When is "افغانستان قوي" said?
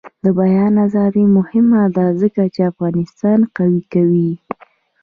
2.71-3.83